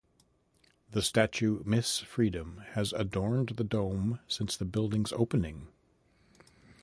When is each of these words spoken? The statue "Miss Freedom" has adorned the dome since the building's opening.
The 0.93 1.03
statue 1.03 1.61
"Miss 1.63 1.99
Freedom" 1.99 2.63
has 2.71 2.91
adorned 2.91 3.49
the 3.57 3.63
dome 3.63 4.19
since 4.27 4.57
the 4.57 4.65
building's 4.65 5.13
opening. 5.13 5.67